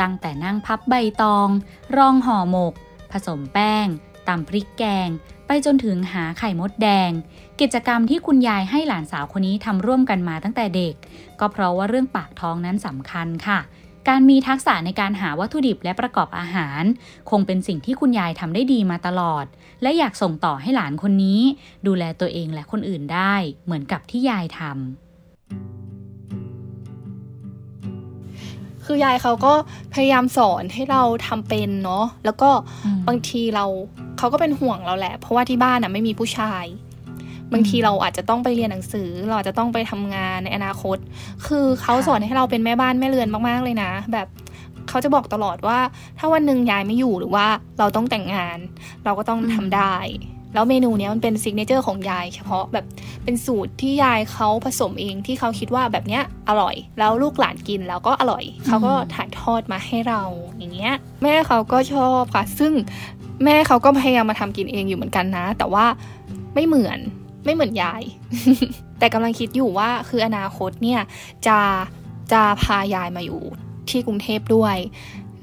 [0.00, 1.48] ตั้งแต่นั่งพับใบตอง
[1.96, 2.74] รองห่อหมก
[3.12, 3.86] ผสมแป้ง
[4.28, 5.08] ตำพริกแกง
[5.52, 7.10] ไปจนถึงหาไข่มดแดง
[7.60, 10.94] กิจกรรมที่คุณยายให้หลานสาวคนนี้ทำร่วมกันมาตั้งแต่เด็ก
[11.40, 13.60] ก็เพราะว่าเรื่องปากท้องนั้นสำคัญค่ะ
[14.08, 16.82] การมีทักษะในการหาวัตถุดิบและประกอบอาหาร
[17.30, 19.44] คงเป็นสิ่งที่คุณยายทำได้ดีมาตลอด
[19.82, 21.40] และอยากส่งต่อให้หลานคนนี้
[21.86, 25.09] ดูแลตัวเองและคนอื่นได้ เหมือนกับที่ยายทำ
[28.84, 29.52] คือยายเขาก็
[29.94, 32.50] พยายามสอนให้เราทำเป็นเนาะแล้วก็
[32.84, 33.64] อืมบางทีเรา
[34.18, 36.64] เขาก็เป็นห่วงเราแหละ เพราะว่าที่บ้านอะไม่มีผู้ชาย
[37.52, 40.96] บางทีเราอาจจะต้องไปเรียนหนังสือ เราอาจจะต้องไปทำงานในอนาคต
[41.46, 44.26] คือเขาสอนให้เราเป็นแม่บ้านแม่เรือนมากๆเลยนะ แบบ
[44.88, 45.78] เขาจะบอกตลอดว่า
[46.18, 47.46] ถ้าวันหนึ่งยายไม่อยู่หรือว่า
[47.78, 48.58] เราต้องแต่งงาน
[49.04, 49.94] เราก็ต้องทำได้
[50.54, 52.86] แล้วเมนูเนี้ยมันเป็น signature ของยายเฉพาะแบบ
[53.24, 60.22] เป็นสูตรที่ยายเขาผสมเองที่เขาคิดว่าแบบเนี้ยอร่อย แล้วลูกหลานกินแล้วก็อร่อย เขาก็ถ่ายทอดมาให้เรา
[60.58, 62.72] อย่างเงี้ย แม่เขาก็ชอบค่ะ ซึ่ง
[63.44, 65.86] แม่เขาก็พยายามมาทำกินเองอยู่เหมือนกันนะ แต่ว่า
[66.54, 66.98] ไม่เหมือน
[67.44, 68.02] ไม่เหมือนยาย
[68.98, 71.00] แต่กำลังคิดอยู่ว่าคืออนาคตเนี่ย
[71.46, 71.58] จะ
[72.32, 73.40] จะพายายมาอยู่
[73.90, 74.76] ที่กรุงเทพด้วย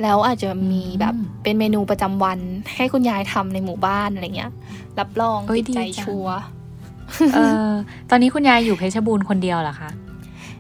[0.02, 2.40] แล้วอาจจะมีแบบอืมเป็นเมนูประจำวัน
[2.76, 4.52] ให้คุณยายทำในหมู่บ้านอะไรเงี้ย
[5.00, 6.40] รับรองเอ้ยติดใจดีจังชัวร์
[7.34, 7.72] เออ
[8.10, 9.90] ตอนนี้คุณยายอยู่เพชรบูรณ์คนเดียวเหรอคะ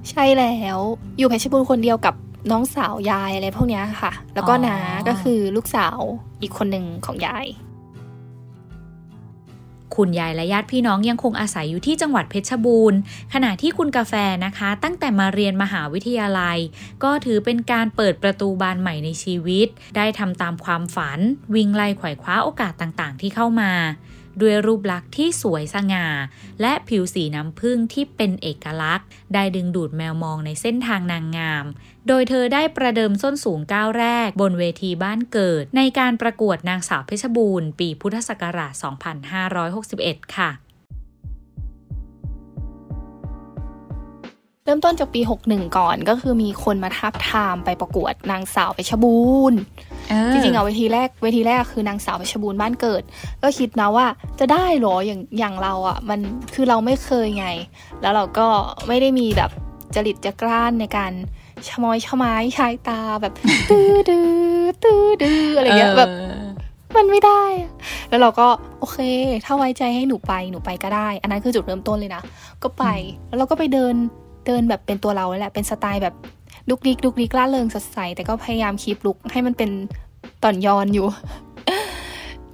[0.09, 0.79] ใช่แล้ว
[1.17, 2.15] อยู่เพชรบูรณ์คนเดียวกับ
[2.51, 5.99] น้องสาวยายอะไรพวกเนี้ยค่ะ แล้วก็อ๋อน้าก็คือลูกสาว
[6.41, 7.47] อีกคนหนึ่งของยาย
[9.97, 12.99] คุณยายและญาติพี่น้องยังคงอาศัยอยู่ที่จังหวัดเพชรบูรณ์
[13.33, 14.13] ขณะที่คุณกาแฟ
[14.45, 16.57] นะคะ ตั้งแต่มาเรียนมหาวิทยาลัย
[17.03, 21.19] ก็ถือเป็นการเปิดประตูบานใหม่ในชีวิต ได้ทำตามความฝัน
[21.55, 23.71] วิ่งไล่ไขว่คว้าโอกาสต่างๆ ที่เข้ามา
[24.41, 26.07] ด้วยรูปลักษณ์ที่สวยสง่า
[26.61, 31.65] และผิวสีน้ำผึ้งที่เป็นเอกลักษณ์ ได้ดึงดูดแมวมองในเส้นทางนางงาม
[32.07, 38.73] โดยเธอได้ประเดิมส้นสูงก้าวแรก บนเวทีบ้านเกิด ในการประกวดนางสาวเพชรบูรณ์ ปีพุทธศักราช
[39.53, 40.51] 2561 ค่ะ
[44.63, 49.21] เริ่มต้นจากปี 61 ก่อนก็คือมีคนมาทับทามไปประกวดนางสาวเพชรบู
[49.51, 49.59] รณ์
[50.33, 53.03] จริงๆเอาเวทีแรกเวทีแรกคือนางสาวเพชรบูรณ์บ้านเกิด
[53.43, 54.05] ก็คิดนะว่า
[54.39, 56.19] จะได้เหรออย่างอย่างเราอะ่ะมัน
[56.53, 57.47] คือเราไม่เคยไง
[58.01, 58.47] แล้วเราก็
[58.87, 59.51] ไม่ได้มีแบบ
[59.95, 61.11] จริตจักร้านในการ
[61.67, 63.33] ชะมอยชะไม้ชายตาแบบ
[63.69, 64.31] ตื้อดื้อ
[64.83, 66.11] ตื้อดื้ออะไรเงี้ยแบบ
[66.95, 67.71] มันไม่ได้อะ
[68.09, 68.47] แล้วเราก็
[68.79, 68.97] โอเค
[69.45, 72.21] ถ้าไว้ใจให้หนูไปหนูไปก็ได้ อันนั้นคือจุดเริ่มต้นเลยนะ
[72.63, 72.85] ก็ไป
[73.27, 73.95] แล้วเราก็ไปเดิน
[74.47, 76.15] เดินแบบเป็นตัวเราเลยแหละ เป็นสไตล์แบบ
[76.69, 79.69] ดุกดิกดุกดิกล่าเริงสดใส แต่ก็พยายามคีบลุกให้มันเป็น
[80.43, 81.07] ตอนยอนอยู่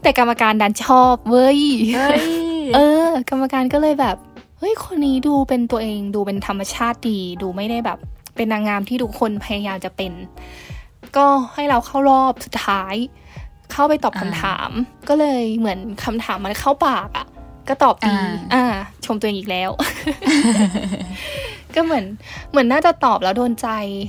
[0.01, 1.59] แต่กรรมการดันชอบเว้ย
[1.95, 2.23] เฮ้ย
[2.75, 4.17] เออ กรรมการก็เลยแบบ
[4.59, 7.99] เฮ้ยคนนี้ดูเป็นตัวเองดูเป็นธรรมชาติดี ดูไม่ได้แบบ
[8.35, 10.11] เป็นนางงามที่ทุกคนพยายามจะเป็น
[11.17, 12.95] ก็ให้เราเข้ารอบสุดท้าย
[13.71, 14.69] เข้าไปตอบคำถาม
[15.09, 17.27] ก็เลยเหมือนคำถามมันเข้าปากอะ่ะ
[17.69, 18.13] ก็ตอบดี
[18.53, 18.65] อ่า
[19.05, 19.69] ชมตัวเองอีกแล้ว
[21.75, 22.05] ก็เหมือน
[22.51, 23.67] เหมือนน่าจะตอบแล้วโดนใจ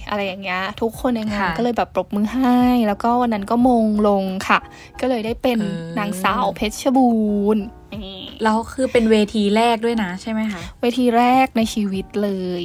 [0.09, 4.59] อะไรอย่างเงี้ย ทุกคนในงานค่ะก็เลยแบบปรบมือให้ แล้วก็วันนั้นก็มงลงค่ะ
[5.00, 7.12] ก็เลยได้เป็นเออนางสาวเพชรบู
[7.57, 7.64] รณ์
[8.05, 12.62] นี่แล้วคือเป็นเวทีแรกด้วยนะใช่ไหมคะ เวทีแรกในชีวิตเลย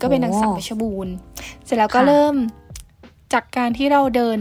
[0.00, 1.14] ก็เป็นโอ้นางสาวเพชรบูรณ์
[1.64, 2.34] เสร็จแล้วก็ค่ะเริ่ม
[3.32, 4.38] จากการที่เราเดิน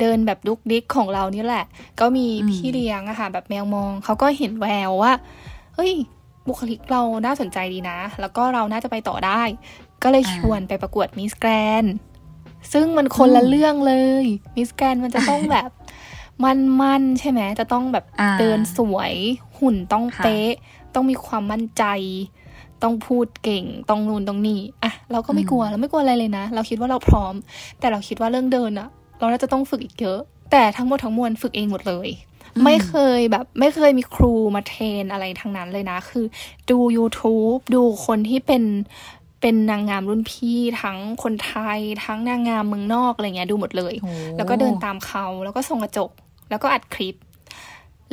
[0.00, 1.64] เดินแบบดุกดิกของเรานี่แหละ
[2.00, 5.12] ก็มีพี่เลี้ยงอะค่ะแบบแมวมองเขาก็เห็นแววว่า
[5.74, 5.92] เฮ้ย
[6.48, 9.42] บุคลิกเราน่าสนใจดีนะ แล้วก็เราน่าจะไปต่อได้
[10.02, 11.50] ก็เลยชวนไปประกวดมิสแกร
[11.82, 11.84] น
[12.72, 15.70] ซึ่งมันคนละเรื่องเลยมิสแกรนมันจะต้องแบบ
[16.44, 19.14] มันๆใช่ไหมจะต้องแบบอ่าเดินสวย
[19.58, 20.52] หุ่นต้องค่ะเป๊ะ
[20.94, 21.84] ต้องมีความมั่นใจ
[22.82, 27.34] ต้องพูดเก่งต้องนู่นต้องนี่อะเราก็ไม่กลัวเราไม่กลัวอะไรเลยนะ เราคิดว่าเราพร้อม
[27.78, 30.20] แต่เราคิดว่าเรื่องเดินอะเราน่าจะต้องฝึกอีกเยอะ
[30.52, 32.08] แต่ทั้งหมดทั้งมวลฝึกเองหมดเลย
[32.64, 36.24] ไม่เคยแบบ ไม่เคยมีครูมาเทรนอะไรทั้งนั้นเลยนะ คือ
[36.70, 38.64] ดู YouTube ดูคนที่เป็น
[39.40, 46.10] เป็นนางงามรุ่นพี่ทั้งคนไทยทั้งนางงามเมืองนอกอะไรเงี้ยดูหมดเลยโอ้แล้วก็เดินตามเขาแล้วก็ส่องกระจก
[46.50, 47.14] แล้วก็อัดคลิป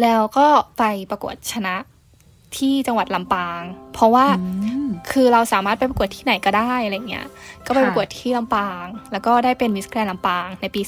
[0.01, 1.75] แล้วก็ไปประกวดชนะ
[2.57, 3.61] ที่จังหวัดลำปาง
[3.93, 7.27] เพราะว่าอืมคือเราสามารถไปประกวดที่ไหนก็ได้อะไรเงี้ย
[7.65, 10.81] ก็ไปค่ะประกวดที่ลำปาง แล้วก็ได้เป็นมิสแกรนลำปางในปี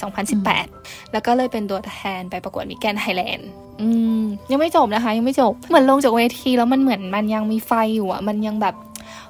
[0.54, 3.49] 2018 แล้วก็เลยเป็นตัวแทนไปประกวด Miss Grand Thailand
[3.82, 8.75] อืมยังไม่จบนะคะ ยังไม่จบ เหมือนลงจากเวทีแล้วมันเหมือนมันยังมีไฟอยู่อะ มันยังแบบ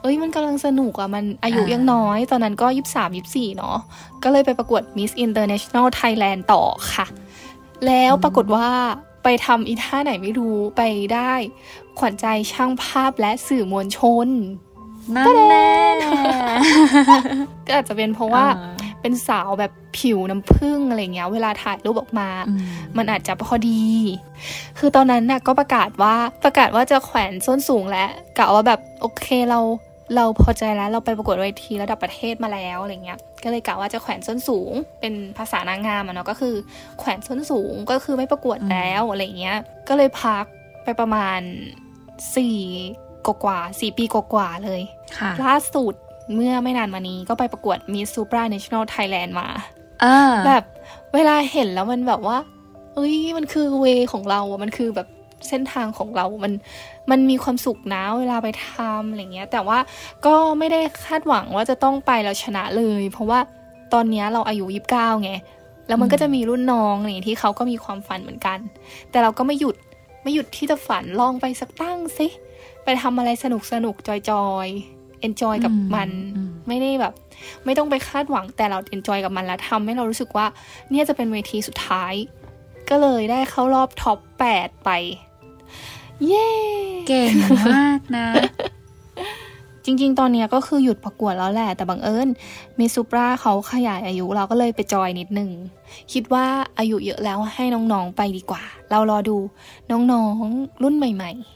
[0.01, 3.77] เอ้ยมันกำลังสนุกอะมันอายุอ่ายัยังน้อย ตอนนั้นก็ยี่สามยี่สี่เนาะ
[4.23, 7.05] ก็เลยไปประกวด Miss International Thailand ต่อค่ะ
[7.85, 8.67] แล้วปรากฏว่า
[9.25, 10.81] ไปทำอีท่าไหนไม่รู้ไป
[11.13, 11.33] ได้
[11.99, 14.27] ขวัญใจช่างภาพและสื่อมวลชน
[15.15, 15.71] นั่นแน่
[17.65, 18.69] ก็อาจจะเป็นเพราะว่าอ่
[19.01, 22.61] เป็นสาวแบบผิวน้ำผึ้งอะไรเงี้ย เวลาถ่ายรูปออกมาอืม
[22.97, 23.83] มันอาจจะพอดี
[24.79, 29.59] คือตอนนั้นน่ะก็ประกาศว่าประกาศว่าจะแขวนส้นสูงแล้วกะว่าแบบโอเคเรา
[30.15, 36.55] เราพอใจแล้วเราไปประกวดเวทีระดับประเทศมาแล้วอะไรเงี้ย ก็เลยกะว่าจะแขวนส้นสูง เป็นภาษานางงามอะเนาะก็คือ
[36.99, 40.45] แขวนส้นสูงก็คือไม่ประกวดแล้วอะไรเงี้ย ก็เลยพัก
[40.83, 41.39] ไปประมาณ
[42.35, 42.59] สี่
[43.25, 44.81] กว่าๆสี่ปีกว่าๆเลย
[45.17, 45.93] ค่ะล่าสุด
[46.33, 49.47] เมื่อไม่นานมานี้ก็ไปประกวด Miss Supra National Thailand มา
[50.03, 50.63] อ่าแบบ
[51.15, 52.37] เวลาเห็นแล้วมันแบบว่า
[52.95, 55.07] เอ้ยมันคือเวของเราอะมันคือแบบ
[55.49, 56.53] เส้นทางของเรา มัน
[57.11, 59.79] มันมีความสุขนะเวลาไปทำอะไรเงี้ย แต่ว่า
[60.25, 63.39] ก็ไม่ได้คาดหวังว่าจะต้องไปแล้วชนะเลย เพราะว่า
[63.93, 65.31] ตอนเนี้ยเราอายุยีิบเก้าไง
[65.87, 68.59] แล้วมันก็จะมีรุ่นน้องอะไรอย่างที่เขาก็มีความฝันเหมือนกัน
[69.11, 69.75] แต่เราก็ไม่หยุด
[70.23, 72.27] ไม่หยุดที่จะฝัน ลองไปสักตั้งสิ
[72.83, 77.13] ไปทำอะไรสนุกสนุก joy joy enjoy กับมันอืมไม่ได้แบบ
[77.65, 80.45] ไม่ต้องไปคาดหวัง แต่เรา enjoy กับมันแล้วทำให้เรารู้สึกว่า
[80.89, 82.13] เนี่ยจะเป็นเวทีสุดท้าย
[82.89, 84.19] ก็เลยได้เข้ารอบ top
[84.51, 84.89] 8 ไป
[86.27, 86.47] เย้
[87.07, 87.33] เก่ง
[87.67, 88.27] มากนะ
[89.85, 92.27] จริงๆ ตอนเนี้ยก็คือหยุดประกวดแล้วแหละ แต่บังเอิญ
[92.79, 95.49] Miss Supra เขาขยายอายุเราก็เลยไปจอยนิดนึง
[96.13, 96.45] คิดว่า
[96.79, 99.37] อายุเยอะแล้วให้น้องๆไปดีกว่า เรารอดู
[99.91, 101.54] น้องๆรุ่นใหม่ ๆ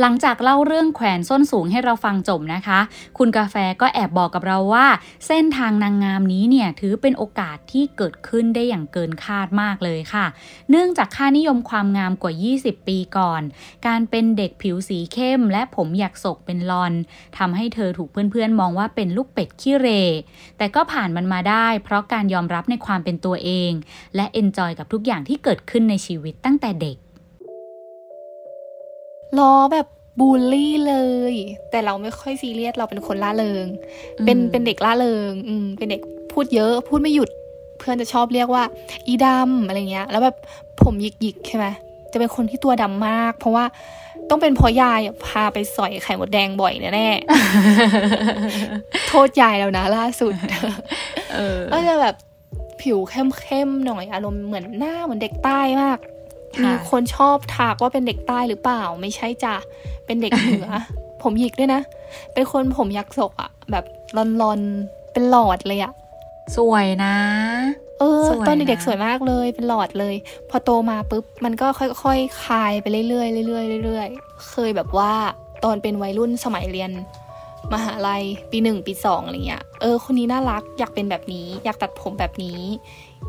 [0.00, 2.80] หลังจากเล่าเรื่องแขวนส้นสูงให้เราฟังจบนะคะ
[3.18, 4.86] คุณกาแฟก็แอบบอกกับเราว่า
[5.26, 10.26] เส้นทางนางงามนี้เนี่ยถือเป็นโอกาสที่เกิดขึ้นได้อย่างเกินคาดมากเลยค่ะ
[10.70, 13.42] เนื่องจากค่านิยมความงามกว่า 20 ปีก่อน
[13.86, 16.92] การเป็นเด็กผิวสีเข้ม และผมหยักศกเป็นลอน
[17.38, 19.88] ทำให้เธอถูกเพื่อนๆ มองว่าเป็นลูกเป็ดขี้เหร่
[20.58, 23.72] แต่ก็ผ่านมันมาได้ เพราะการยอมรับในความเป็นตัวเอง
[24.16, 26.98] และ enjoy กับทุกอย่างที่เกิดขึ้นในชีวิตตั้งแต่เด็ก
[29.38, 29.86] ล้อแบบ
[30.20, 30.94] บูลลี่เล
[31.32, 31.34] ย
[31.70, 33.66] แต่เราไม่ค่อยซีเรียสเราเป็นคนร่าเริง
[34.24, 36.00] เป็นอืมเป็นเด็กร่าเริง อืมเป็นเด็ก
[36.32, 37.30] พูดเยอะ พูดไม่หยุด
[37.78, 38.64] เพื่อนจะชอบเรียกว่า
[39.06, 40.36] อีดำอะไรเงี้ย แล้วแบบ
[40.82, 41.66] ผมหยิกหยิกๆใช่ไหม
[42.12, 43.64] จะเป็นคนที่ตัวดำมาก เพราะว่า
[44.30, 50.34] ต้องเป็นเพราะยายอะพาไปสอยไข่มดแดงบ่อยแน่ๆโทษยายแล้วนะ ล่าสุด
[51.32, 52.14] เออก็จะแบบ
[52.80, 56.21] ผิวเข้มๆหน่อยอารมณ์เหมือนหน้าเหมือนเด็กใต้มากค่ะ
[56.64, 59.54] มีคนชอบถากว่าเป็นเด็กใต้หรือเปล่า ไม่ใช่จ้ะ
[60.06, 60.68] เป็นเด็กเหนือ
[61.22, 61.80] ผมหยิกด้วยนะ
[62.34, 63.84] เป็นคนผมยักษ์ศกอะแบบ
[64.40, 65.92] ลอนๆ เป็นหลอดเลยอะ
[66.56, 67.14] สวยนะ
[67.98, 70.14] เออสวยนะตอนเด็กๆสวยมากเลย เป็นหลอดเลย
[70.50, 75.12] พอโตมาปุ๊บ มันก็ค่อยๆคลายไปเรื่อยๆเรื่อยๆเรื่อยๆ เคยแบบว่า
[75.64, 76.90] ตอนเป็นวัยรุ่นสมัยเรียน
[77.72, 82.60] มหาลัยปีหนึ่งปีสองอะไรเงี้ย เออ คนนี้น่ารัก อยากเป็นแบบนี้ อยากตัดผมแบบนี้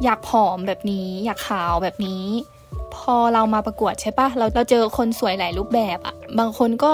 [0.04, 2.24] อยากผอมแบบนี้ อยากขาวแบบนี้
[2.96, 6.94] พอเรามาประกวดใช่ปะเราเราเจอคนสวยหลายรูปแบบอะบางคนก็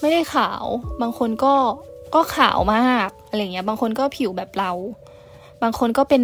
[0.00, 0.64] ไม่ได้ขาว
[1.02, 1.54] บางคนก็
[2.14, 4.72] ก็ขาวมากอะไรเงี้ย บางคนก็ผิวแบบเรา
[5.62, 6.22] บางคนก็เป็น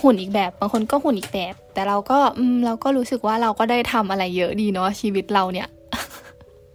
[0.00, 5.68] หุ่นอีกแบบ บางคนก็หุ่นอีกแบบ แต่เราก็อืมเราก็รู้สึกว่าเราก็ได้ทำอะไรเยอะดีเนาะชีวิตเราเนี่ย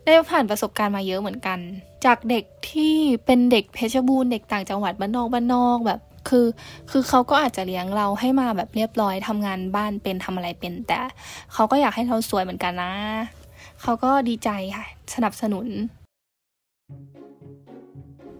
[0.05, 1.59] ได้ผ่านประสบการณ์มาเยอะเหมือนกัน
[2.05, 2.95] จากเด็กที่
[3.25, 6.45] เป็นเด็กเพชรบูรณ์เด็กต่างจังหวัดบ้านนอกบ้านนอกแบบ คือ
[6.91, 10.99] คือเขาก็อาจจะเลี้ยงเราให้มาแบบเรียบร้อยทำงานบ้านเป็นทำอะไรเป็น แต่
[11.53, 12.93] เขาก็อยากให้เราสวยเหมือนกันนะ
[13.81, 15.67] เขาก็ดีใจค่ะ สนับสนุน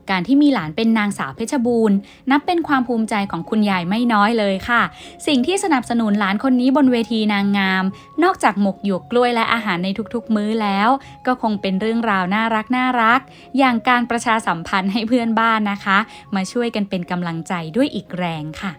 [0.10, 1.98] การที่มีหลานเป็นนางสาวเพชรบูรณ์
[2.32, 4.82] นับเป็นความภูมิใจของคุณยายไม่น้อยเลยค่ะ
[5.28, 7.84] สิ่งที่สนับสนุนหลานคนนี้บนเวทีนางงาม
[8.24, 10.89] นอกจากหมกหยวกกล้วยและอาหารในทุกๆ มื้อแล้ว
[11.26, 13.19] ก็คงเป็นเรื่องราวน่ารักน่ารัก
[13.58, 15.98] อย่างการประชาสัมพันธ์ให้เพื่อนบ้านนะคะ
[16.36, 18.72] มาช่วยกันเป็นกำลังใจด้วยอีกแรงค่ะ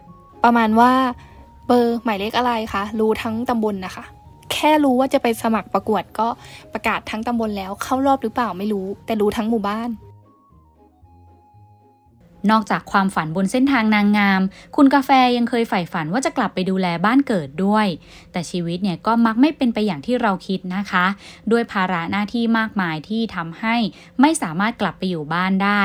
[0.43, 0.91] ประมาณว่า
[1.67, 4.03] เบอร์หมายเลขอะไรคะรู้ทั้งตำบลนะคะ
[4.53, 6.27] แค่รู้ว่าจะไปสมัครประกวดก็
[6.73, 9.89] ประกาศทั้งตำบลแล้วเข้ารอบหรือเปล่าไม่รู้ แต่รู้ทั้งหมู่บ้าน
[12.49, 14.41] นอกจากความฝันบนเส้นทางนางงาม
[14.75, 17.87] คุณกาแฟยังเคยใฝ่ฝันว่าจะกลับไปดูแลบ้านเกิดด้วย
[18.31, 21.05] แต่ชีวิตเนี่ยก็มักไม่เป็นไปอย่างที่เราคิดนะคะ
[21.51, 23.75] ด้วยภาระหน้าที่มากมายที่ทำให้
[24.21, 25.83] ไม่สามารถกลับไปอยู่บ้านได้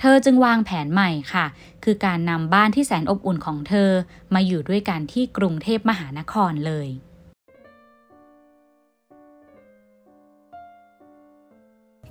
[0.00, 1.46] เธอจึงวางแผนใหม่ค่ะ
[1.84, 3.90] คือการนำบ้านที่แสนอบอุ่นของเธอ
[4.34, 6.88] มาอยู่ด้วยกันที่กรุงเทพมหานครเลย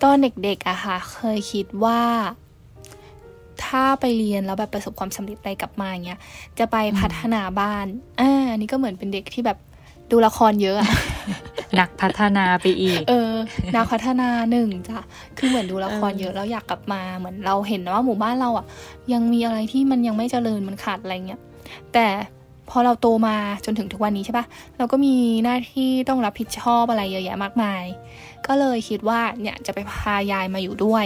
[0.03, 2.01] ตอนเด็กๆอะค่ะ เคยคิดว่า
[3.67, 6.19] ถ้าไปเรียนแล้วแบบประสบความสำเร็จอะไรกลับมาอย่างเงี้ย
[6.59, 7.85] จะไปพัฒนาบ้าน
[8.19, 9.57] อ่าอันนี้ก็เหมือนเป็นเด็กที่แบบ
[10.11, 10.91] ดูละครเยอะอะ
[11.79, 13.33] นักพัฒนาไปอีก เออ
[13.75, 14.99] นักพัฒนาหนึ่งจ้ะ
[15.37, 18.65] คือเหมือนดูละครเยอะแล้วอยากกลับมา เหมือนเราเห็นว่าหมู่บ้านเราอะ
[19.13, 21.41] ยังมีอะไรที่มันยังไม่เจริญมันขาดอะไรเงี้ย
[21.93, 22.07] แต่
[22.69, 24.45] พอเราโตมาจนถึงทุกวันนี้ใช่ปะ
[24.77, 27.83] เราก็มีหน้าที่ต้องรับผิดชอบอะไรเยอะแยะมากมาย
[28.47, 31.05] ก็เลยคิดว่าเนี่ยจะไปพายายมาอยู่ด้วย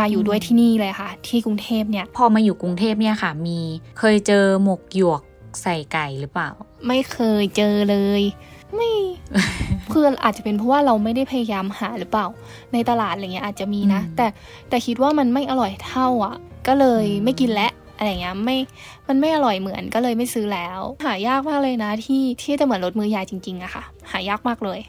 [0.00, 3.58] มาอยู่ด้วยที่นี่เลยค่ะ ที่กรุงเทพเนี่ย พอมาอยู่กรุงเทพเนี่ยค่ะ มี
[3.98, 5.22] เคยเจอหมกหยวก
[5.62, 6.50] ใส่ไก่หรือเปล่า
[6.86, 8.22] ไม่เคยเจอเลย
[8.74, 8.90] ไม่
[9.92, 12.26] คืออาจจะเป็นเพราะว่าเราไม่ได้พยายามหาหรือเปล่า
[12.72, 14.26] ในตลาดอะไรเงี้ยอาจจะมีนะอืมแต่
[14.68, 18.56] แต่คิดว่ามันไม่อร่อยเท่าอะ ก็เลยอืมไม่กินแล้วอะไรเงี้ยไม่
[19.08, 24.80] มันไม่อร่อยเหมือนก็เลยไม่ซื้อแล้ว หายากมากเลยนะ ที่ที่จะเหมือนรสมือยายจริงๆอะค่ะ หายากมากเลย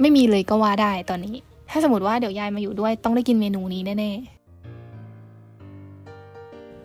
[0.00, 1.36] ไม่มีเลยก็ว่าได้ตอนนี้
[1.74, 4.42] ถ้าสมมติว่าเดี๋ยวยายมาอยู่ด้วยต้องได้กินเมนูนี้แน่ๆ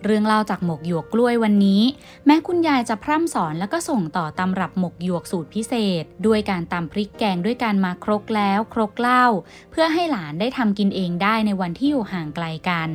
[0.04, 1.82] เรื่องเล่าจากหมกหยวกกล้วยวันนี้
[2.26, 9.26] แม้คุณยายจะพร่ำสอนแล้วก็ส่งต่อตำรับหมกหยวกสูตรพิเศษ ด้วยการตำพริกแกงด้วยการมาครกแล้วครกเล่า
[9.72, 12.90] เพื่อให้หลานได้ทำกินเองได้ในวันที่อยู่ห่างไกลกัน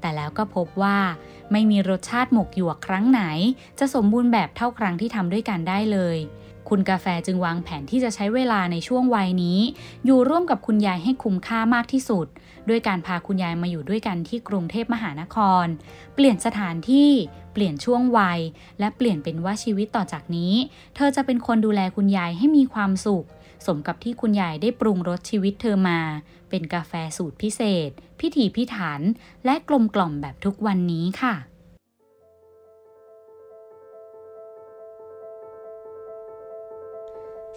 [0.00, 0.98] แต่แล้วก็พบว่า
[1.52, 3.22] ไม่มีรสชาติหมกหยวกครั้งไหน
[3.78, 6.18] จะสมบูรณ์แบบเท่าครั้งที่ทำด้วยกันได้เลย
[6.68, 9.58] คุณกาแฟจึงวางแผนที่จะใช้เวลาในช่วงวัยนี้
[10.04, 12.26] อยู่ร่วมกับคุณยายให้คุ้มค่ามากที่สุด
[12.68, 15.66] ด้วยการพาคุณยายมาอยู่ด้วยกันที่กรุงเทพมหานคร
[16.14, 17.10] เปลี่ยนสถานที่
[17.52, 18.40] เปลี่ยนช่วงวัย
[18.78, 20.54] และเปลี่ยนเป็นว่าชีวิตต่อจากนี้
[20.96, 23.26] เธอจะเป็นคนดูแลคุณยายให้มีความสุข
[23.66, 26.00] สมกับที่คุณยายได้ปรุงรสชีวิตเธอมา
[26.50, 29.00] เป็นกาแฟสูตรพิเศษ พิถีพิถัน
[29.44, 31.34] และกลมกล่อมแบบทุกวันนี้ค่ะ